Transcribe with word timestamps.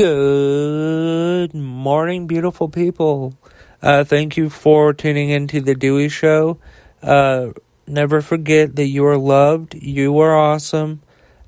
Good 0.00 1.52
morning, 1.52 2.26
beautiful 2.26 2.70
people. 2.70 3.34
Uh, 3.82 4.02
thank 4.02 4.38
you 4.38 4.48
for 4.48 4.94
tuning 4.94 5.28
into 5.28 5.60
the 5.60 5.74
Dewey 5.74 6.08
Show. 6.08 6.56
Uh, 7.02 7.48
never 7.86 8.22
forget 8.22 8.76
that 8.76 8.86
you 8.86 9.04
are 9.04 9.18
loved, 9.18 9.74
you 9.74 10.18
are 10.20 10.34
awesome, 10.34 11.02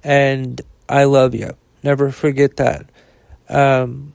and 0.05 0.61
I 0.87 1.05
love 1.05 1.35
you. 1.35 1.53
Never 1.83 2.11
forget 2.11 2.59
that. 2.59 2.91
Um, 3.49 4.13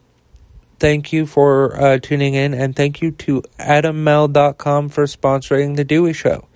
thank 0.77 1.11
you 1.11 1.25
for 1.25 1.75
uh, 1.75 1.97
tuning 1.97 2.35
in, 2.35 2.54
and 2.54 2.75
thank 2.75 3.01
you 3.01 3.09
to 3.09 3.41
AdamMale.com 3.57 4.89
for 4.89 5.05
sponsoring 5.05 5.77
the 5.77 5.83
Dewey 5.83 6.13
Show. 6.13 6.47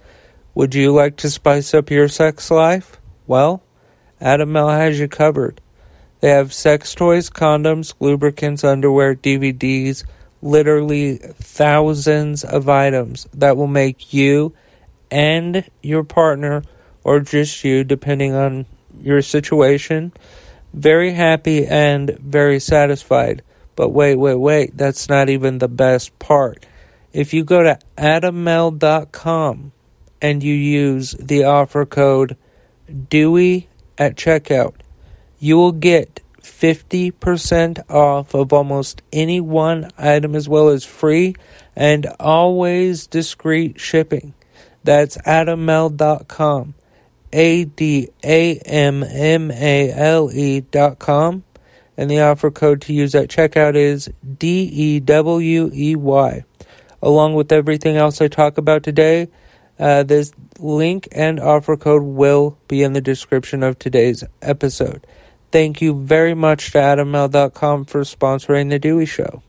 Would 0.53 0.75
you 0.75 0.93
like 0.93 1.17
to 1.17 1.31
spice 1.31 1.73
up 1.73 1.89
your 1.89 2.09
sex 2.09 2.51
life? 2.51 3.01
Well, 3.25 3.63
Adam 4.19 4.51
Male 4.51 4.69
has 4.69 4.99
you 4.99 5.07
covered. 5.07 5.61
They 6.21 6.29
have 6.29 6.53
sex 6.53 6.93
toys, 6.93 7.29
condoms, 7.29 7.93
lubricants, 7.99 8.63
underwear, 8.63 9.15
DVDs, 9.15 10.03
literally 10.41 11.17
thousands 11.17 12.43
of 12.43 12.69
items 12.69 13.27
that 13.33 13.57
will 13.57 13.67
make 13.67 14.13
you 14.13 14.53
and 15.09 15.67
your 15.81 16.03
partner, 16.03 16.63
or 17.03 17.19
just 17.19 17.63
you, 17.63 17.83
depending 17.83 18.33
on 18.33 18.65
your 19.01 19.21
situation, 19.21 20.13
very 20.73 21.11
happy 21.11 21.65
and 21.65 22.11
very 22.19 22.59
satisfied. 22.59 23.41
But 23.75 23.89
wait, 23.89 24.15
wait, 24.15 24.35
wait, 24.35 24.77
that's 24.77 25.09
not 25.09 25.29
even 25.29 25.57
the 25.57 25.67
best 25.67 26.17
part. 26.19 26.65
If 27.13 27.33
you 27.33 27.43
go 27.43 27.63
to 27.63 27.79
adammale.com 27.97 29.71
and 30.21 30.43
you 30.43 30.53
use 30.53 31.11
the 31.19 31.43
offer 31.43 31.85
code 31.85 32.37
DEWEY 33.09 33.67
at 33.97 34.15
checkout, 34.15 34.75
you 35.41 35.57
will 35.57 35.71
get 35.71 36.21
50% 36.41 37.89
off 37.89 38.35
of 38.35 38.53
almost 38.53 39.01
any 39.11 39.41
one 39.41 39.89
item 39.97 40.35
as 40.35 40.47
well 40.47 40.69
as 40.69 40.85
free 40.85 41.35
and 41.75 42.05
always 42.19 43.07
discreet 43.07 43.79
shipping. 43.79 44.35
That's 44.83 45.17
adammale.com. 45.17 46.75
A 47.33 47.65
D 47.65 48.09
A 48.23 48.57
M 48.57 49.03
M 49.03 49.51
A 49.51 49.91
L 49.91 50.29
dot 50.69 50.99
com. 50.99 51.43
And 51.97 52.11
the 52.11 52.19
offer 52.21 52.51
code 52.51 52.81
to 52.81 52.93
use 52.93 53.15
at 53.15 53.29
checkout 53.29 53.75
is 53.75 54.09
D 54.37 54.63
E 54.63 54.99
W 54.99 55.71
E 55.73 55.95
Y. 55.95 56.43
Along 57.01 57.33
with 57.33 57.51
everything 57.51 57.95
else 57.95 58.21
I 58.21 58.27
talk 58.27 58.57
about 58.57 58.83
today, 58.83 59.29
uh, 59.79 60.03
this 60.03 60.33
link 60.59 61.07
and 61.11 61.39
offer 61.39 61.77
code 61.77 62.03
will 62.03 62.57
be 62.67 62.83
in 62.83 62.93
the 62.93 63.01
description 63.01 63.63
of 63.63 63.79
today's 63.79 64.23
episode. 64.41 65.07
Thank 65.51 65.81
you 65.81 65.93
very 65.93 66.33
much 66.33 66.71
to 66.71 66.77
AdamMale.com 66.77 67.83
for 67.83 68.01
sponsoring 68.01 68.69
The 68.69 68.79
Dewey 68.79 69.05
Show. 69.05 69.43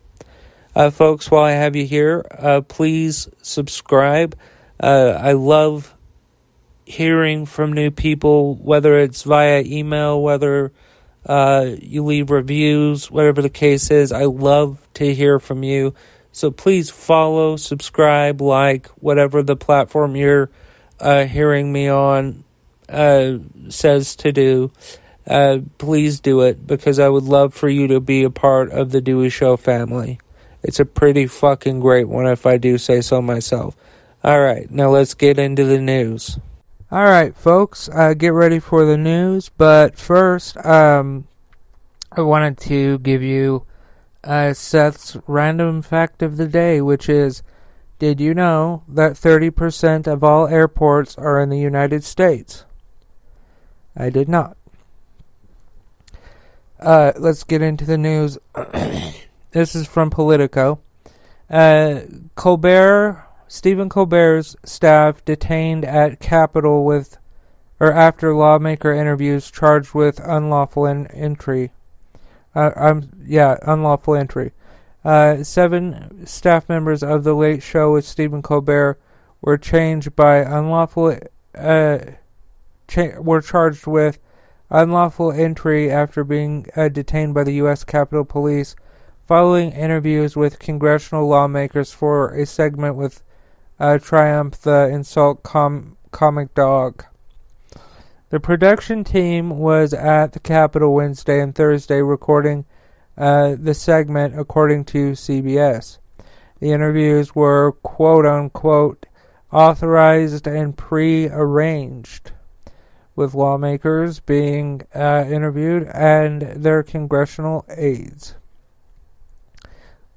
Uh, 0.74 0.90
folks, 0.90 1.30
while 1.30 1.44
I 1.44 1.52
have 1.52 1.76
you 1.76 1.86
here, 1.86 2.26
uh, 2.36 2.62
please 2.62 3.28
subscribe. 3.40 4.36
Uh, 4.80 5.16
I 5.16 5.32
love 5.32 5.94
hearing 6.84 7.46
from 7.46 7.72
new 7.72 7.92
people, 7.92 8.56
whether 8.56 8.98
it's 8.98 9.22
via 9.22 9.62
email, 9.64 10.20
whether 10.20 10.72
uh, 11.24 11.70
you 11.80 12.04
leave 12.04 12.30
reviews, 12.30 13.08
whatever 13.08 13.40
the 13.40 13.48
case 13.48 13.92
is. 13.92 14.10
I 14.10 14.24
love 14.24 14.84
to 14.94 15.14
hear 15.14 15.38
from 15.38 15.62
you. 15.62 15.94
So 16.32 16.50
please 16.50 16.90
follow, 16.90 17.54
subscribe, 17.54 18.40
like, 18.40 18.88
whatever 18.88 19.40
the 19.44 19.54
platform 19.54 20.16
you're 20.16 20.50
uh, 20.98 21.26
hearing 21.26 21.72
me 21.72 21.86
on 21.86 22.42
uh, 22.88 23.34
says 23.68 24.16
to 24.16 24.32
do. 24.32 24.72
Uh, 25.26 25.58
please 25.78 26.20
do 26.20 26.40
it 26.40 26.66
because 26.66 26.98
I 26.98 27.08
would 27.08 27.24
love 27.24 27.54
for 27.54 27.68
you 27.68 27.86
to 27.88 28.00
be 28.00 28.24
a 28.24 28.30
part 28.30 28.70
of 28.70 28.90
the 28.90 29.00
Dewey 29.00 29.28
Show 29.28 29.56
family. 29.56 30.18
It's 30.62 30.80
a 30.80 30.84
pretty 30.84 31.26
fucking 31.26 31.80
great 31.80 32.08
one 32.08 32.26
if 32.26 32.46
I 32.46 32.56
do 32.56 32.78
say 32.78 33.00
so 33.00 33.22
myself. 33.22 33.76
Alright, 34.24 34.70
now 34.70 34.90
let's 34.90 35.14
get 35.14 35.38
into 35.38 35.64
the 35.64 35.80
news. 35.80 36.38
Alright, 36.90 37.36
folks, 37.36 37.88
uh, 37.88 38.14
get 38.14 38.32
ready 38.32 38.58
for 38.58 38.84
the 38.84 38.96
news, 38.96 39.48
but 39.48 39.96
first, 39.96 40.56
um, 40.64 41.26
I 42.12 42.20
wanted 42.20 42.58
to 42.58 42.98
give 42.98 43.22
you 43.22 43.64
uh, 44.22 44.52
Seth's 44.52 45.16
random 45.26 45.82
fact 45.82 46.22
of 46.22 46.36
the 46.36 46.46
day, 46.46 46.80
which 46.80 47.08
is 47.08 47.42
Did 47.98 48.20
you 48.20 48.34
know 48.34 48.82
that 48.88 49.12
30% 49.12 50.06
of 50.06 50.22
all 50.22 50.46
airports 50.46 51.16
are 51.16 51.40
in 51.40 51.48
the 51.48 51.58
United 51.58 52.04
States? 52.04 52.64
I 53.96 54.10
did 54.10 54.28
not. 54.28 54.56
Uh, 56.82 57.12
let's 57.16 57.44
get 57.44 57.62
into 57.62 57.84
the 57.84 57.96
news. 57.96 58.38
this 59.52 59.76
is 59.76 59.86
from 59.86 60.10
Politico. 60.10 60.80
Uh, 61.48 62.00
Colbert, 62.34 63.24
Stephen 63.46 63.88
Colbert's 63.88 64.56
staff 64.64 65.24
detained 65.24 65.84
at 65.84 66.18
Capitol 66.18 66.84
with, 66.84 67.18
or 67.78 67.92
after 67.92 68.34
lawmaker 68.34 68.92
interviews 68.92 69.48
charged 69.48 69.94
with 69.94 70.18
unlawful 70.20 70.86
in- 70.86 71.06
entry. 71.08 71.70
Uh, 72.54 72.72
I'm 72.74 73.24
yeah, 73.24 73.58
unlawful 73.62 74.16
entry. 74.16 74.52
Uh, 75.04 75.44
seven 75.44 76.26
staff 76.26 76.68
members 76.68 77.04
of 77.04 77.22
the 77.22 77.34
Late 77.34 77.62
Show 77.62 77.92
with 77.92 78.04
Stephen 78.04 78.42
Colbert 78.42 78.98
were 79.40 79.58
changed 79.58 80.16
by 80.16 80.38
unlawful. 80.38 81.16
Uh, 81.56 81.98
cha- 82.88 83.20
were 83.20 83.40
charged 83.40 83.86
with 83.86 84.18
unlawful 84.72 85.30
entry 85.30 85.90
after 85.90 86.24
being 86.24 86.66
uh, 86.74 86.88
detained 86.88 87.34
by 87.34 87.44
the 87.44 87.54
U.S. 87.54 87.84
Capitol 87.84 88.24
Police 88.24 88.74
following 89.22 89.70
interviews 89.72 90.34
with 90.34 90.58
congressional 90.58 91.28
lawmakers 91.28 91.92
for 91.92 92.34
a 92.34 92.44
segment 92.46 92.96
with 92.96 93.22
uh, 93.78 93.98
Triumph 93.98 94.60
the 94.62 94.88
Insult 94.88 95.42
com- 95.42 95.96
Comic 96.10 96.54
Dog. 96.54 97.04
The 98.30 98.40
production 98.40 99.04
team 99.04 99.50
was 99.50 99.92
at 99.92 100.32
the 100.32 100.40
Capitol 100.40 100.94
Wednesday 100.94 101.40
and 101.40 101.54
Thursday 101.54 102.00
recording 102.00 102.64
uh, 103.16 103.56
the 103.58 103.74
segment, 103.74 104.38
according 104.38 104.86
to 104.86 105.12
CBS. 105.12 105.98
The 106.60 106.72
interviews 106.72 107.34
were 107.34 107.72
quote 107.82 108.24
unquote 108.24 109.06
authorized 109.52 110.46
and 110.46 110.76
pre 110.76 111.28
arranged, 111.28 112.32
with 113.14 113.34
lawmakers 113.34 114.20
being 114.20 114.82
uh, 114.94 115.24
interviewed 115.28 115.88
and 115.92 116.42
their 116.42 116.82
congressional 116.82 117.64
aides. 117.68 118.34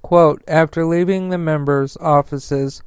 Quote 0.02 0.44
After 0.48 0.86
leaving 0.86 1.30
the 1.30 1.38
members' 1.38 1.98
offices 1.98 2.84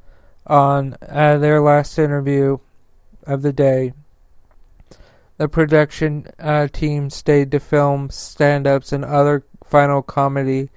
on 0.47 0.95
uh, 1.07 1.37
their 1.37 1.61
last 1.61 1.99
interview 1.99 2.59
of 3.27 3.41
the 3.41 3.53
day, 3.53 3.93
the 5.37 5.49
production 5.49 6.27
uh, 6.39 6.67
team 6.67 7.09
stayed 7.09 7.51
to 7.51 7.59
film 7.59 8.09
stand 8.09 8.65
ups 8.65 8.91
and 8.91 9.03
other 9.05 9.43
final 9.63 10.01
comedy 10.01 10.69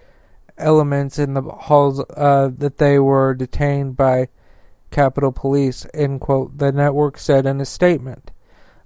elements 0.59 1.19
in 1.19 1.35
the 1.35 1.43
halls 1.43 2.01
uh, 2.17 2.51
that 2.59 2.79
they 2.79 2.99
were 2.99 3.35
detained 3.35 3.97
by 3.97 4.29
Capitol 4.91 5.31
Police, 5.33 5.87
end 5.95 6.21
quote, 6.21 6.59
the 6.59 6.73
network 6.73 7.19
said 7.19 7.47
in 7.47 7.61
a 7.61 7.65
statement. 7.65 8.32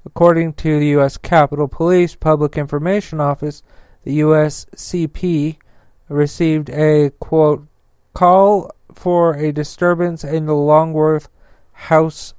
According 0.06 0.55
to 0.55 0.78
the 0.78 0.87
U.S. 0.99 1.17
Capitol 1.17 1.67
Police 1.67 2.15
Public 2.15 2.56
Information 2.56 3.21
Office, 3.21 3.65
the 4.05 4.21
USCP 4.21 5.56
received 6.09 6.71
a 6.71 7.11
quote 7.19 7.67
call 8.15 8.71
for 8.95 9.34
a 9.34 9.50
disturbance 9.50 10.22
in 10.22 10.47
the 10.47 10.55
Longworth 10.55 11.28
House 11.72 12.34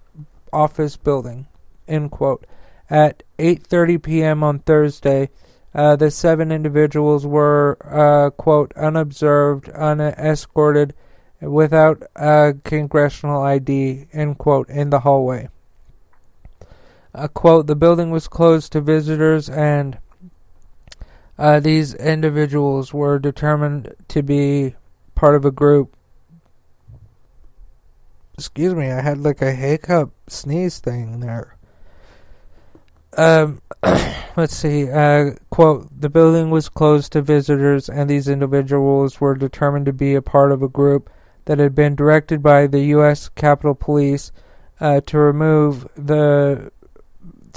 office 0.54 0.96
building, 0.96 1.48
end 1.90 2.10
quote. 2.12 2.48
At 2.90 3.24
8:30 3.38 4.02
p.m. 4.02 4.44
on 4.44 4.60
Thursday, 4.60 5.30
uh, 5.76 5.98
the 5.98 6.10
seven 6.10 6.54
individuals 6.54 7.28
were 7.28 7.78
uh, 7.84 8.30
quote 8.30 8.72
unobserved, 8.78 9.70
unescorted, 9.74 10.94
without 11.42 12.02
a 12.16 12.56
congressional 12.64 13.42
ID 13.42 14.08
end 14.14 14.38
quote 14.38 14.70
in 14.70 14.90
the 14.90 15.02
hallway. 15.02 15.50
Uh, 17.18 17.28
quote: 17.28 17.66
The 17.66 17.76
building 17.76 18.12
was 18.12 18.28
closed 18.28 18.72
to 18.74 18.82
visitors, 18.82 19.50
and 19.50 19.98
uh, 21.36 21.60
these 21.60 21.96
individuals 21.96 22.94
were 22.94 23.18
determined 23.18 23.96
to 24.10 24.22
be 24.22 24.76
part 25.16 25.34
of 25.34 25.44
a 25.44 25.50
group. 25.50 25.96
Excuse 28.36 28.76
me, 28.76 28.92
I 28.92 29.02
had 29.02 29.18
like 29.18 29.42
a 29.42 29.52
hiccup 29.52 30.12
sneeze 30.28 30.78
thing 30.78 31.22
there. 31.22 31.58
Um, 33.18 33.64
let's 34.38 34.56
see. 34.56 34.88
Uh, 34.88 35.32
quote: 35.50 35.90
The 36.00 36.10
building 36.10 36.52
was 36.52 36.70
closed 36.70 37.14
to 37.14 37.24
visitors, 37.24 37.90
and 37.90 38.08
these 38.08 38.28
individuals 38.28 39.20
were 39.20 39.34
determined 39.34 39.88
to 39.88 39.94
be 39.94 40.14
a 40.14 40.22
part 40.22 40.52
of 40.52 40.62
a 40.62 40.70
group 40.70 41.10
that 41.46 41.58
had 41.58 41.74
been 41.74 41.96
directed 41.96 42.44
by 42.44 42.68
the 42.68 42.82
U.S. 42.94 43.28
Capitol 43.30 43.74
Police 43.74 44.32
uh, 44.80 45.02
to 45.08 45.18
remove 45.18 45.88
the 45.96 46.72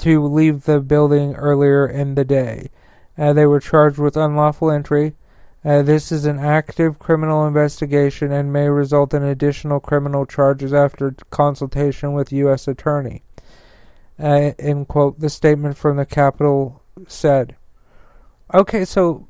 to 0.01 0.23
leave 0.23 0.63
the 0.65 0.79
building 0.79 1.35
earlier 1.35 1.87
in 1.87 2.15
the 2.15 2.25
day. 2.25 2.69
Uh, 3.17 3.33
they 3.33 3.45
were 3.45 3.59
charged 3.59 3.97
with 3.97 4.17
unlawful 4.17 4.71
entry, 4.71 5.15
Uh, 5.63 5.83
this 5.83 6.11
is 6.11 6.25
an 6.25 6.39
active 6.39 6.97
criminal 6.97 7.45
investigation 7.45 8.31
and 8.31 8.51
may 8.51 8.67
result 8.67 9.13
in 9.13 9.21
additional 9.21 9.79
criminal 9.79 10.25
charges 10.25 10.73
after 10.73 11.13
consultation 11.29 12.13
with 12.13 12.33
U.S. 12.33 12.67
Attorney. 12.67 13.21
Uh, 14.19 14.53
in 14.57 14.85
quote, 14.85 15.19
the 15.19 15.29
statement 15.29 15.77
from 15.77 15.97
the 15.97 16.05
Capitol 16.05 16.81
said. 17.07 17.55
Okay, 18.53 18.85
so 18.85 19.27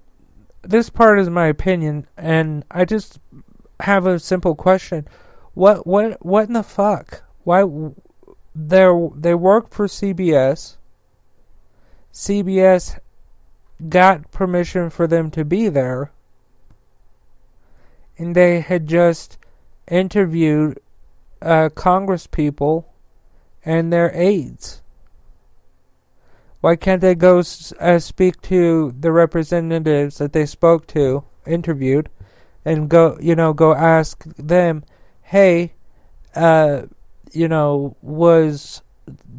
this 0.61 0.89
part 0.89 1.19
is 1.19 1.29
my 1.29 1.47
opinion, 1.47 2.07
and 2.17 2.63
I 2.71 2.85
just 2.85 3.19
have 3.81 4.05
a 4.05 4.17
simple 4.19 4.55
question: 4.55 5.07
What, 5.53 5.85
what, 5.85 6.25
what 6.25 6.47
in 6.47 6.53
the 6.53 6.63
fuck? 6.63 7.23
Why? 7.43 7.63
They 8.55 8.89
they 9.15 9.33
work 9.35 9.73
for 9.73 9.87
CBS. 9.87 10.77
CBS 12.13 12.99
got 13.89 14.31
permission 14.31 14.89
for 14.89 15.07
them 15.07 15.31
to 15.31 15.45
be 15.45 15.69
there 15.69 16.11
and 18.21 18.35
they 18.35 18.59
had 18.59 18.85
just 18.85 19.39
interviewed 19.87 20.79
uh, 21.41 21.69
Congress 21.73 22.27
people 22.27 22.93
and 23.65 23.91
their 23.91 24.11
aides. 24.13 24.83
Why 26.59 26.75
can't 26.75 27.01
they 27.01 27.15
go 27.15 27.41
uh, 27.79 27.97
speak 27.97 28.39
to 28.43 28.93
the 28.99 29.11
representatives 29.11 30.19
that 30.19 30.33
they 30.33 30.45
spoke 30.45 30.85
to, 30.87 31.23
interviewed, 31.47 32.09
and 32.63 32.87
go, 32.87 33.17
you 33.19 33.35
know, 33.35 33.53
go 33.53 33.73
ask 33.73 34.23
them, 34.37 34.83
hey, 35.23 35.73
uh, 36.35 36.83
you 37.31 37.47
know, 37.47 37.95
was 38.01 38.81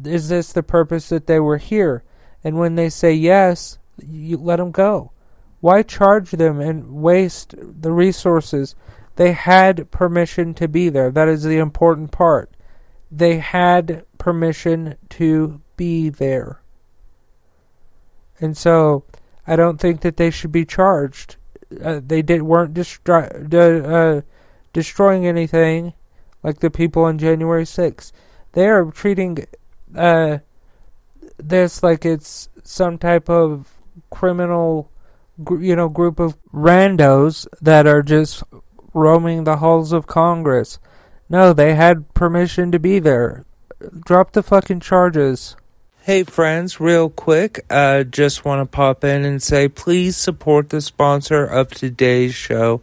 is 0.05 0.29
this 0.29 0.53
the 0.53 0.63
purpose 0.63 1.09
that 1.09 1.27
they 1.27 1.39
were 1.39 1.57
here? 1.57 2.03
And 2.43 2.57
when 2.57 2.75
they 2.75 2.89
say 2.89 3.13
yes, 3.13 3.77
you 4.05 4.37
let 4.37 4.57
them 4.57 4.71
go. 4.71 5.11
Why 5.61 5.81
charge 5.81 6.31
them 6.31 6.59
and 6.59 6.91
waste 6.91 7.55
the 7.57 7.91
resources? 7.91 8.75
They 9.15 9.31
had 9.31 9.91
permission 9.91 10.53
to 10.55 10.67
be 10.67 10.89
there. 10.89 11.11
That 11.11 11.29
is 11.29 11.43
the 11.43 11.57
important 11.57 12.11
part. 12.11 12.51
They 13.11 13.37
had 13.37 14.05
permission 14.17 14.95
to 15.11 15.61
be 15.77 16.09
there. 16.09 16.61
And 18.41 18.57
so 18.57 19.05
I 19.47 19.55
don't 19.55 19.79
think 19.79 20.01
that 20.01 20.17
they 20.17 20.31
should 20.31 20.51
be 20.51 20.65
charged. 20.65 21.37
Uh, 21.81 22.01
they 22.05 22.21
did 22.21 22.41
weren't 22.41 22.73
de- 22.73 23.95
uh, 23.95 24.21
destroying 24.73 25.25
anything 25.25 25.93
like 26.43 26.59
the 26.59 26.69
people 26.69 27.03
on 27.03 27.17
January 27.17 27.63
6th. 27.63 28.11
They 28.51 28.67
are 28.67 28.85
treating 28.91 29.45
uh, 29.95 30.39
this 31.37 31.81
like 31.81 32.05
it's 32.05 32.49
some 32.63 32.97
type 32.97 33.29
of 33.29 33.69
criminal 34.09 34.91
you 35.59 35.75
know, 35.75 35.89
group 35.89 36.19
of 36.19 36.37
randos 36.51 37.47
that 37.61 37.87
are 37.87 38.03
just 38.03 38.43
roaming 38.93 39.43
the 39.43 39.57
halls 39.57 39.91
of 39.91 40.07
Congress. 40.07 40.79
No, 41.29 41.53
they 41.53 41.75
had 41.75 42.13
permission 42.13 42.71
to 42.71 42.79
be 42.79 42.99
there. 42.99 43.45
Drop 44.05 44.31
the 44.31 44.43
fucking 44.43 44.81
charges. 44.81 45.55
Hey 46.01 46.23
friends, 46.23 46.79
real 46.79 47.09
quick, 47.09 47.65
uh, 47.69 48.03
just 48.03 48.43
want 48.43 48.59
to 48.59 48.65
pop 48.65 49.03
in 49.03 49.23
and 49.23 49.41
say 49.41 49.69
please 49.69 50.17
support 50.17 50.69
the 50.69 50.81
sponsor 50.81 51.45
of 51.45 51.69
today's 51.69 52.35
show, 52.35 52.81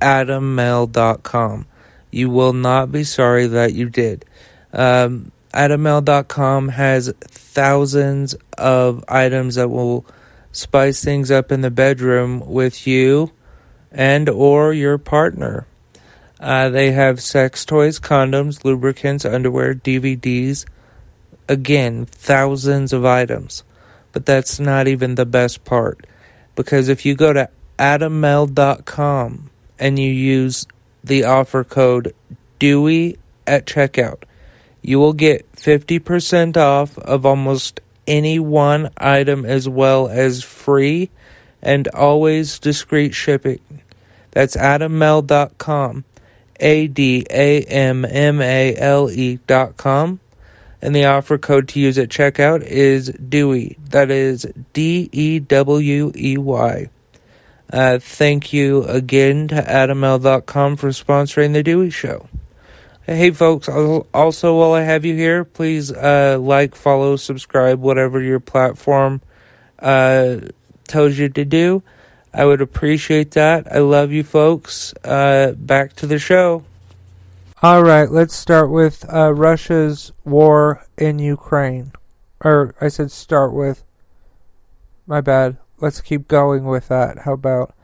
AdamMale.com. 0.00 1.66
You 2.12 2.30
will 2.30 2.52
not 2.52 2.92
be 2.92 3.02
sorry 3.02 3.48
that 3.48 3.72
you 3.72 3.88
did. 3.88 4.24
Um, 4.72 5.32
AdamMale.com 5.52 6.68
has 6.68 7.12
thousands 7.20 8.34
of 8.56 9.04
items 9.08 9.56
that 9.56 9.68
will 9.68 10.06
spice 10.52 11.02
things 11.02 11.30
up 11.30 11.50
in 11.50 11.62
the 11.62 11.70
bedroom 11.70 12.46
with 12.46 12.86
you 12.86 13.32
and 13.90 14.28
or 14.28 14.72
your 14.72 14.98
partner. 14.98 15.66
Uh, 16.38 16.68
they 16.68 16.92
have 16.92 17.22
sex 17.22 17.64
toys, 17.64 17.98
condoms, 17.98 18.64
lubricants, 18.64 19.24
underwear, 19.24 19.74
DVDs. 19.74 20.66
Again, 21.48 22.06
thousands 22.06 22.92
of 22.92 23.04
items. 23.04 23.64
But 24.12 24.26
that's 24.26 24.58
not 24.58 24.88
even 24.88 25.14
the 25.14 25.26
best 25.26 25.64
part. 25.64 26.06
Because 26.54 26.88
if 26.88 27.06
you 27.06 27.14
go 27.14 27.32
to 27.32 27.48
adammale.com 27.78 29.50
and 29.78 29.98
you 29.98 30.10
use 30.10 30.66
the 31.04 31.24
offer 31.24 31.64
code 31.64 32.14
DEWEY 32.58 33.16
at 33.46 33.66
checkout, 33.66 34.22
you 34.82 34.98
will 34.98 35.12
get 35.12 35.50
50% 35.52 36.56
off 36.56 36.98
of 36.98 37.24
almost 37.26 37.80
any 38.06 38.38
one 38.38 38.90
item 38.96 39.44
as 39.44 39.68
well 39.68 40.08
as 40.08 40.42
free 40.42 41.10
and 41.62 41.88
always 41.88 42.58
discreet 42.58 43.14
shipping. 43.14 43.60
That's 44.32 44.56
adammale.com. 44.56 46.04
A 46.60 46.86
D 46.86 47.26
A 47.28 47.62
M 47.62 48.04
M 48.04 48.40
A 48.40 48.76
L 48.76 49.10
E 49.10 49.38
dot 49.46 49.76
com. 49.76 50.20
And 50.80 50.94
the 50.94 51.04
offer 51.04 51.38
code 51.38 51.68
to 51.68 51.80
use 51.80 51.98
at 51.98 52.08
checkout 52.08 52.62
is 52.62 53.10
DEWEY. 53.10 53.76
That 53.90 54.10
is 54.10 54.46
D 54.72 55.08
E 55.12 55.38
W 55.40 56.12
E 56.14 56.38
Y. 56.38 56.88
Uh, 57.72 57.98
thank 57.98 58.52
you 58.52 58.84
again 58.84 59.48
to 59.48 59.54
adammale.com 59.54 60.76
for 60.76 60.90
sponsoring 60.90 61.54
The 61.54 61.62
Dewey 61.62 61.88
Show. 61.88 62.28
Hey, 63.06 63.30
folks, 63.30 63.68
also 63.68 64.58
while 64.58 64.74
I 64.74 64.82
have 64.82 65.04
you 65.06 65.16
here, 65.16 65.44
please 65.44 65.90
uh, 65.90 66.38
like, 66.38 66.74
follow, 66.74 67.16
subscribe, 67.16 67.80
whatever 67.80 68.20
your 68.20 68.40
platform 68.40 69.22
uh, 69.78 70.36
tells 70.86 71.18
you 71.18 71.30
to 71.30 71.44
do. 71.44 71.82
I 72.34 72.44
would 72.44 72.60
appreciate 72.60 73.32
that. 73.32 73.72
I 73.72 73.78
love 73.78 74.12
you, 74.12 74.22
folks. 74.22 74.94
Uh, 75.02 75.52
back 75.56 75.94
to 75.94 76.06
the 76.06 76.18
show. 76.18 76.64
All 77.62 77.82
right, 77.82 78.10
let's 78.10 78.34
start 78.34 78.70
with 78.70 79.04
uh, 79.12 79.32
Russia's 79.32 80.12
war 80.24 80.84
in 80.98 81.18
Ukraine. 81.18 81.92
Or, 82.44 82.74
I 82.80 82.88
said 82.88 83.10
start 83.10 83.52
with. 83.52 83.82
My 85.06 85.20
bad. 85.20 85.56
Let's 85.82 86.00
keep 86.00 86.28
going 86.28 86.64
with 86.64 86.86
that. 86.88 87.18
How 87.20 87.32
about. 87.32 87.74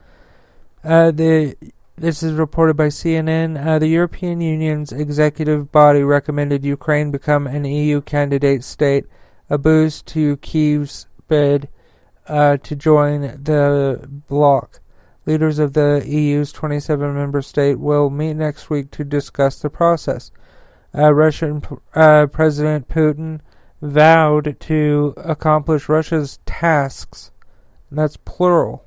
Uh, 0.85 1.11
the 1.11 1.56
this 1.97 2.23
is 2.23 2.35
reported 2.35 2.77
by 2.77 2.87
CNN. 2.87 3.61
Uh, 3.61 3.81
the 3.81 3.89
European 3.89 4.41
Union's 4.41 4.93
executive 4.93 5.73
body 5.73 6.05
recommended 6.05 6.65
Ukraine 6.65 7.11
become 7.11 7.49
an 7.49 7.65
EU 7.65 8.00
candidate 8.00 8.62
state, 8.62 9.05
a 9.50 9.59
boost 9.59 10.06
to 10.06 10.37
Kyiv's 10.37 11.09
bid 11.27 11.69
uh, 12.29 12.59
to 12.59 12.77
join 12.77 13.43
the 13.43 14.09
bloc. 14.29 14.81
Leaders 15.27 15.59
of 15.59 15.73
the 15.73 16.05
EU's 16.06 16.53
27 16.53 17.12
member 17.12 17.43
state 17.43 17.81
will 17.81 18.11
meet 18.11 18.34
next 18.34 18.70
week 18.70 18.93
to 18.93 19.03
discuss 19.03 19.58
the 19.58 19.70
process. 19.70 20.31
Uh, 20.96 21.13
Russian 21.13 21.63
uh, 21.94 22.27
President 22.27 22.89
Putin 22.89 23.41
vowed 23.82 24.56
to 24.61 25.15
accomplish 25.17 25.89
Russia's 25.89 26.39
tasks, 26.46 27.32
and 27.91 27.99
that's 27.99 28.17
plural 28.17 28.85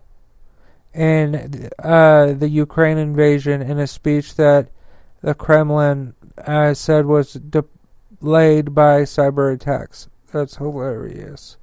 And 0.93 1.69
uh, 1.79 2.33
the 2.33 2.49
Ukraine 2.49 2.97
invasion 2.97 3.61
in 3.61 3.79
a 3.79 3.87
speech 3.87 4.35
that 4.35 4.69
the 5.21 5.33
Kremlin 5.33 6.15
uh, 6.45 6.73
said 6.73 7.05
was 7.05 7.33
delayed 7.33 8.73
by 8.73 9.01
cyber 9.03 9.53
attacks. 9.53 10.09
That's 10.31 10.57
hilarious. 10.57 11.57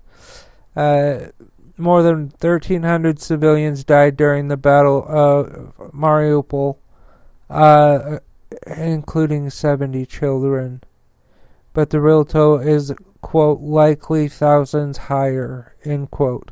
Uh, 0.76 1.28
more 1.76 2.02
than 2.02 2.32
1,300 2.40 3.20
civilians 3.20 3.84
died 3.84 4.16
during 4.16 4.48
the 4.48 4.56
Battle 4.56 5.04
of 5.08 5.74
Mariupol, 5.92 6.76
uh, 7.48 8.18
including 8.66 9.50
70 9.50 10.04
children. 10.06 10.82
But 11.72 11.90
the 11.90 12.00
real 12.00 12.24
toll 12.24 12.58
is, 12.58 12.92
quote, 13.20 13.60
likely 13.60 14.28
thousands 14.28 14.98
higher, 14.98 15.74
end 15.84 16.10
quote. 16.10 16.50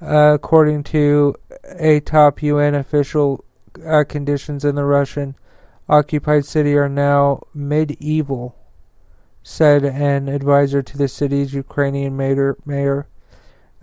According 0.00 0.84
to 0.84 1.34
a 1.78 2.00
top 2.00 2.42
UN 2.42 2.74
official, 2.74 3.44
uh, 3.84 4.04
conditions 4.04 4.64
in 4.64 4.74
the 4.74 4.84
Russian 4.84 5.34
occupied 5.88 6.44
city 6.44 6.76
are 6.76 6.88
now 6.88 7.42
medieval, 7.52 8.56
said 9.42 9.84
an 9.84 10.28
advisor 10.28 10.82
to 10.82 10.96
the 10.96 11.08
city's 11.08 11.54
Ukrainian 11.54 12.16
mayor. 12.16 12.56
mayor. 12.64 13.06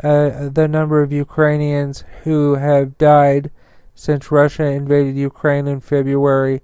Uh, 0.03 0.49
the 0.49 0.67
number 0.67 1.01
of 1.03 1.11
Ukrainians 1.11 2.03
who 2.23 2.55
have 2.55 2.97
died 2.97 3.51
since 3.93 4.31
Russia 4.31 4.63
invaded 4.63 5.15
Ukraine 5.15 5.67
in 5.67 5.79
February 5.79 6.61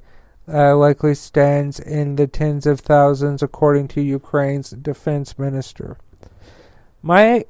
uh, 0.51 0.75
likely 0.75 1.13
stands 1.13 1.79
in 1.79 2.15
the 2.15 2.25
tens 2.25 2.65
of 2.65 2.79
thousands, 2.79 3.43
according 3.43 3.87
to 3.89 4.01
Ukraine's 4.01 4.71
defense 4.71 5.37
minister. 5.37 5.97
My 7.03 7.45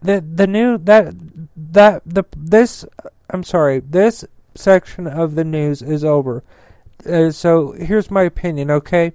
the 0.00 0.20
the 0.20 0.46
new 0.46 0.78
that 0.78 1.14
that 1.56 2.02
the 2.06 2.24
this 2.36 2.84
I'm 3.30 3.42
sorry 3.42 3.80
this 3.80 4.24
section 4.54 5.06
of 5.06 5.34
the 5.34 5.44
news 5.44 5.82
is 5.82 6.04
over. 6.04 6.42
Uh, 7.08 7.30
so 7.30 7.72
here's 7.72 8.10
my 8.10 8.22
opinion. 8.22 8.70
Okay, 8.70 9.12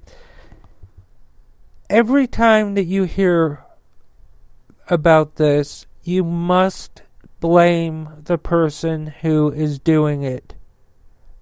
every 1.90 2.28
time 2.28 2.76
that 2.76 2.86
you 2.86 3.04
hear 3.04 3.64
about 4.90 5.36
this, 5.36 5.86
you 6.04 6.24
must 6.24 7.02
blame 7.40 8.10
the 8.24 8.38
person 8.38 9.08
who 9.22 9.52
is 9.52 9.80
doing 9.80 10.24
it, 10.24 10.56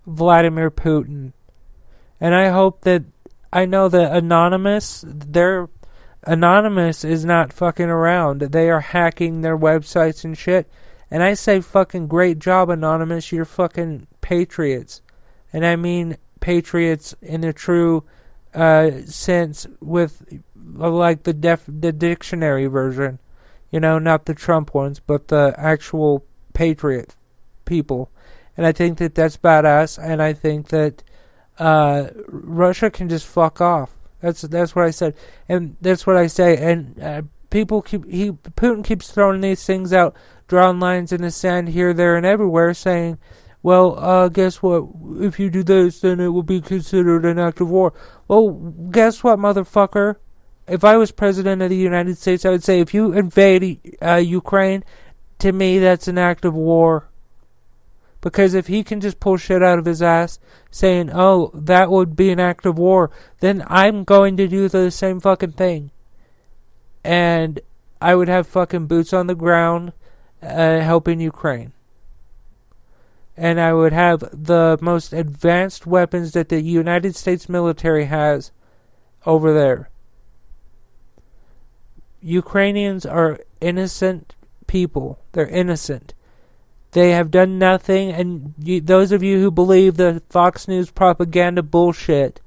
Vladimir 0.06 0.72
Putin. 0.72 1.34
And 2.20 2.36
I 2.36 2.50
hope 2.50 2.82
that 2.82 3.04
I 3.54 3.66
know 3.66 3.90
that 3.90 4.16
Anonymous, 4.16 5.04
their 5.08 5.70
Anonymous 6.24 7.04
is 7.04 7.26
not 7.26 7.52
fucking 7.52 7.90
around. 7.90 8.42
They 8.42 8.70
are 8.70 8.82
hacking 8.82 9.42
their 9.42 9.58
websites 9.58 10.24
and 10.24 10.38
shit. 10.38 10.70
And 11.10 11.24
I 11.24 11.34
say 11.34 11.60
fucking 11.60 12.08
great 12.08 12.40
job, 12.40 12.70
Anonymous. 12.70 13.32
You're 13.32 13.46
fucking 13.46 14.08
patriots. 14.22 15.02
And 15.52 15.66
I 15.66 15.76
mean 15.76 16.18
patriots 16.40 17.16
in 17.22 17.42
the 17.42 17.54
true 17.54 18.04
uh, 18.54 18.92
sense 19.06 19.68
with 19.80 20.42
like 20.56 21.24
the 21.24 21.34
def 21.34 21.64
the 21.68 21.92
dictionary 21.92 22.68
version. 22.68 23.20
You 23.72 23.80
know, 23.80 24.00
not 24.00 24.26
the 24.26 24.34
Trump 24.34 24.74
ones, 24.74 25.00
but 25.00 25.30
the 25.30 25.54
actual 25.58 26.26
patriot 26.54 27.16
people. 27.66 28.12
And 28.56 28.66
I 28.66 28.74
think 28.74 28.98
that 29.00 29.16
that's 29.16 29.38
badass. 29.38 29.98
And 30.02 30.22
I 30.22 30.34
think 30.34 30.70
that 30.70 31.04
uh, 31.58 32.10
Russia 32.28 32.90
can 32.92 33.10
just 33.10 33.26
fuck 33.26 33.60
off. 33.60 33.96
That's 34.22 34.42
that's 34.42 34.76
what 34.76 34.86
I 34.86 34.92
said, 34.92 35.16
and 35.50 35.76
that's 35.82 36.06
what 36.06 36.18
I 36.18 36.28
say. 36.28 36.58
And 36.58 37.02
uh, 37.02 37.22
people 37.50 37.82
keep 37.82 38.10
he 38.10 38.32
Putin 38.32 38.84
keeps 38.84 39.12
throwing 39.12 39.42
these 39.42 39.66
things 39.66 39.92
out, 39.94 40.16
drawing 40.48 40.80
lines 40.80 41.12
in 41.12 41.22
the 41.22 41.32
sand 41.32 41.70
here, 41.70 41.94
there, 41.94 42.16
and 42.16 42.26
everywhere, 42.26 42.74
saying, 42.74 43.18
"Well, 43.64 43.98
uh, 44.00 44.30
guess 44.30 44.62
what? 44.62 44.88
If 45.20 45.40
you 45.40 45.50
do 45.50 45.64
this, 45.64 46.02
then 46.02 46.20
it 46.20 46.30
will 46.30 46.44
be 46.44 46.62
considered 46.62 47.26
an 47.26 47.40
act 47.40 47.62
of 47.62 47.70
war." 47.70 47.94
Well, 48.28 48.52
guess 48.92 49.24
what, 49.24 49.40
motherfucker? 49.40 50.16
If 50.68 50.84
I 50.84 50.98
was 50.98 51.12
president 51.12 51.62
of 51.62 51.70
the 51.70 51.76
United 51.76 52.18
States, 52.18 52.46
I 52.46 52.52
would 52.52 52.64
say, 52.64 52.80
if 52.80 52.94
you 52.94 53.12
invade 53.14 53.98
uh, 54.02 54.16
Ukraine, 54.16 54.84
to 55.40 55.52
me, 55.52 55.80
that's 55.80 56.08
an 56.08 56.18
act 56.18 56.46
of 56.46 56.54
war. 56.54 57.10
Because 58.22 58.54
if 58.54 58.68
he 58.68 58.84
can 58.84 59.02
just 59.02 59.20
pull 59.20 59.38
shit 59.38 59.64
out 59.64 59.80
of 59.80 59.86
his 59.86 60.02
ass 60.02 60.40
saying, 60.70 61.10
oh, 61.12 61.50
that 61.56 61.90
would 61.90 62.16
be 62.16 62.30
an 62.30 62.40
act 62.40 62.66
of 62.68 62.78
war, 62.78 63.10
then 63.40 63.64
I'm 63.68 64.04
going 64.04 64.38
to 64.38 64.48
do 64.48 64.70
the 64.70 64.92
same 64.92 65.20
fucking 65.20 65.54
thing. 65.54 65.92
And 67.04 67.60
I 68.00 68.14
would 68.14 68.28
have 68.28 68.48
fucking 68.48 68.86
boots 68.86 69.12
on 69.12 69.26
the 69.26 69.36
ground 69.36 69.94
uh, 70.42 70.80
helping 70.80 71.20
Ukraine. 71.20 71.74
And 73.36 73.60
I 73.60 73.74
would 73.74 73.94
have 73.94 74.20
the 74.32 74.78
most 74.82 75.14
advanced 75.14 75.88
weapons 75.88 76.34
that 76.34 76.50
the 76.50 76.62
United 76.62 77.16
States 77.16 77.50
military 77.50 78.06
has 78.06 78.52
over 79.26 79.52
there. 79.52 79.90
Ukrainians 82.22 83.04
are 83.04 83.40
innocent 83.62 84.36
people. 84.68 85.20
They're 85.32 85.48
innocent. 85.48 86.14
They 86.92 87.12
have 87.12 87.32
done 87.32 87.58
nothing, 87.58 88.12
and 88.12 88.54
you, 88.60 88.82
those 88.82 89.14
of 89.14 89.24
you 89.24 89.40
who 89.40 89.50
believe 89.50 89.96
the 89.96 90.22
Fox 90.30 90.68
News 90.68 90.92
propaganda 90.92 91.64
bullshit, 91.64 92.42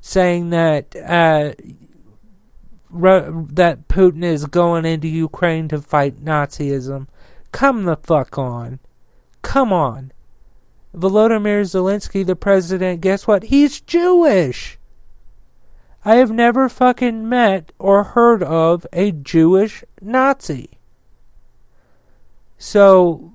saying 0.00 0.50
that 0.50 0.94
uh, 0.94 1.54
that 2.92 3.88
Putin 3.88 4.22
is 4.22 4.46
going 4.46 4.84
into 4.84 5.08
Ukraine 5.08 5.66
to 5.68 5.80
fight 5.80 6.24
Nazism, 6.24 7.08
come 7.50 7.84
the 7.84 7.96
fuck 7.96 8.38
on, 8.38 8.78
come 9.42 9.72
on. 9.72 10.12
Volodymyr 10.94 11.62
Zelensky, 11.62 12.24
the 12.24 12.36
president, 12.36 13.00
guess 13.00 13.26
what? 13.26 13.44
He's 13.44 13.80
Jewish. 13.80 14.78
I 16.04 16.16
have 16.16 16.30
never 16.30 16.68
fucking 16.68 17.28
met 17.28 17.72
or 17.80 18.04
heard 18.04 18.44
of 18.44 18.86
a 18.92 19.10
Jewish 19.10 19.82
Nazi. 20.00 20.78
So, 22.64 23.34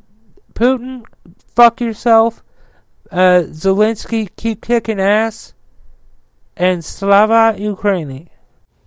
Putin, 0.55 1.05
fuck 1.55 1.79
yourself. 1.81 2.43
Uh, 3.11 3.43
Zelensky, 3.45 4.27
keep 4.35 4.63
kicking 4.63 4.99
ass. 4.99 5.53
And 6.57 6.83
Slava 6.83 7.55
Ukraini. 7.55 8.29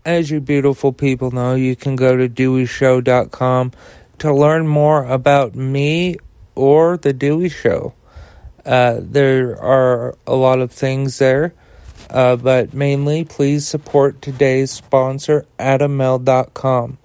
As 0.04 0.32
you 0.32 0.40
beautiful 0.40 0.92
people 0.92 1.30
know, 1.30 1.54
you 1.54 1.76
can 1.76 1.94
go 1.94 2.16
to 2.16 2.28
DeweyShow.com 2.28 3.70
to 4.18 4.34
learn 4.34 4.66
more 4.66 5.04
about 5.04 5.54
me 5.54 6.16
or 6.56 6.96
The 6.96 7.12
Dewey 7.12 7.48
Show. 7.48 7.94
Uh, 8.66 8.96
there 8.98 9.56
are 9.62 10.16
a 10.26 10.34
lot 10.34 10.58
of 10.58 10.72
things 10.72 11.18
there, 11.18 11.54
uh, 12.10 12.34
but 12.34 12.74
mainly 12.74 13.24
please 13.24 13.64
support 13.64 14.20
today's 14.20 14.72
sponsor, 14.72 15.46
AdamMale.com. 15.60 16.98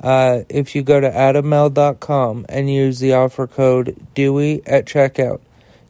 Uh, 0.00 0.44
if 0.48 0.74
you 0.74 0.82
go 0.82 1.00
to 1.00 1.10
adammale.com 1.10 2.46
and 2.48 2.70
use 2.72 3.00
the 3.00 3.14
offer 3.14 3.46
code 3.46 3.96
Dewey 4.14 4.62
at 4.66 4.86
checkout, 4.86 5.40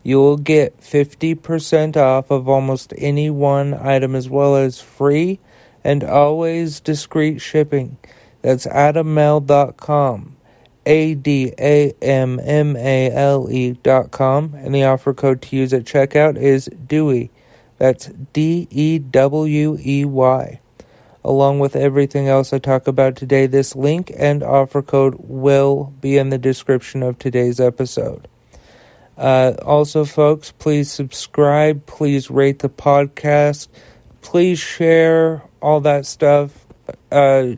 you 0.03 0.17
will 0.17 0.39
get 0.39 0.81
50% 0.81 1.97
off 1.97 2.31
of 2.31 2.49
almost 2.49 2.95
any 2.97 3.29
one 3.29 3.75
item 3.75 4.15
as 4.15 4.29
well 4.29 4.57
as 4.57 4.81
free 4.81 5.39
and 5.85 6.03
always 6.03 6.81
discreet 6.81 7.41
shipping. 7.41 7.99
That's 8.41 8.67
adammale.com. 8.67 10.37
A 10.87 11.15
D 11.15 11.53
A 11.59 11.93
M 12.01 12.41
M 12.43 12.75
A 12.75 13.11
L 13.11 13.49
E 13.51 13.73
dot 13.73 14.11
com, 14.11 14.55
and 14.55 14.75
the 14.75 14.85
offer 14.85 15.13
code 15.13 15.43
to 15.43 15.57
use 15.57 15.75
at 15.75 15.85
checkout 15.85 16.39
is 16.39 16.71
Dewey. 16.87 17.31
That's 17.77 18.07
D 18.33 18.67
E 18.71 18.99
W 18.99 19.77
E 19.85 20.07
Y 20.07 20.61
along 21.29 21.59
with 21.59 21.77
everything 21.77 22.27
else 22.27 22.55
I 22.55 22.59
talk 22.59 22.87
about 22.89 23.15
today. 23.15 23.47
This 23.47 23.77
link 23.77 24.11
and 24.17 24.43
offer 24.43 24.81
code 24.81 25.15
will 25.19 25.93
be 26.01 26.17
in 26.17 26.31
the 26.31 26.39
description 26.39 27.03
of 27.03 27.19
today's 27.19 27.61
episode. 27.61 28.27
Uh, 29.19 29.53
also, 29.63 30.07
folks, 30.07 30.53
please 30.53 30.91
subscribe, 30.91 31.85
please 31.85 32.31
rate 32.31 32.61
the 32.61 32.71
podcast, 32.71 33.69
please 34.23 34.59
share 34.59 35.43
all 35.61 35.81
that 35.81 36.07
stuff. 36.07 36.67
Uh, 37.13 37.49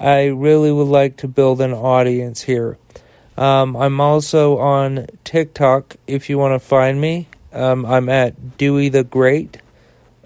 I 0.00 0.26
really 0.26 0.72
would 0.72 0.88
like 0.88 1.18
to 1.18 1.28
build 1.28 1.60
an 1.60 1.74
audience 1.74 2.40
here. 2.40 2.78
Um, 3.36 3.76
I'm 3.76 4.00
also 4.00 4.56
on 4.56 5.08
TikTok 5.24 5.96
if 6.06 6.30
you 6.30 6.38
want 6.38 6.54
to 6.54 6.66
find 6.66 6.98
me. 6.98 7.28
Um, 7.52 7.84
I'm 7.84 8.08
at 8.08 8.56
Dewey 8.56 8.88
the 8.88 9.04
Great. 9.04 9.58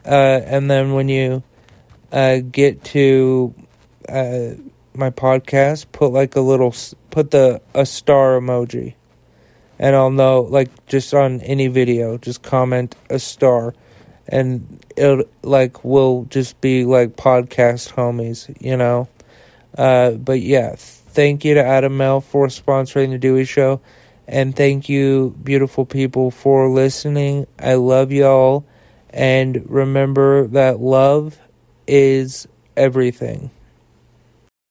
Uh, 0.05 0.41
and 0.45 0.71
then 0.71 0.93
when 0.93 1.09
you 1.09 1.43
uh, 2.13 2.39
get 2.39 2.83
to 2.85 3.55
uh, 4.09 4.51
my 4.95 5.11
podcast, 5.11 5.87
put 5.93 6.13
like 6.13 6.37
a 6.37 6.41
little, 6.41 6.75
put 7.11 7.31
the 7.31 7.61
a 7.75 7.87
star 7.87 8.41
emoji, 8.41 8.95
and 9.79 9.95
I'll 9.95 10.11
know 10.11 10.43
like 10.43 10.87
just 10.87 11.15
on 11.15 11.41
any 11.41 11.69
video, 11.69 12.19
just 12.19 12.43
comment 12.43 12.97
a 13.09 13.19
star, 13.19 13.75
and 14.29 14.85
it 14.97 15.29
like 15.43 15.85
will 15.85 16.27
just 16.31 16.61
be 16.61 16.85
like 16.85 17.17
podcast 17.17 17.93
homies, 17.93 18.55
you 18.61 18.77
know. 18.77 19.09
Uh, 19.77 20.13
but 20.13 20.41
yeah, 20.41 20.75
thank 20.77 21.45
you 21.45 21.55
to 21.55 21.65
Adam 21.65 21.97
Male 21.97 22.21
for 22.21 22.49
sponsoring 22.49 23.11
the 23.11 23.19
Dewey 23.19 23.45
Show, 23.45 23.81
and 24.27 24.55
thank 24.55 24.89
you, 24.89 25.37
beautiful 25.43 25.87
people, 25.87 26.31
for 26.31 26.69
listening. 26.69 27.47
I 27.59 27.75
love 27.75 28.11
y'all, 28.11 28.67
and 29.11 29.65
remember 29.71 30.49
that 30.49 30.81
love 30.81 31.39
is 31.91 32.47
everything. 32.77 33.51